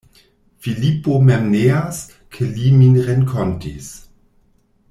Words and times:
Filipo 0.63 1.17
mem 1.27 1.45
neas, 1.53 2.01
ke 2.37 2.49
li 2.55 2.73
min 2.81 2.99
renkontis. 3.11 3.91